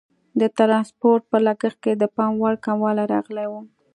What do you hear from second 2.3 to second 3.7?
وړ کموالی راغلی وو.